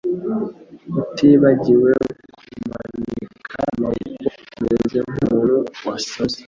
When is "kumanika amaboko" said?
2.53-4.27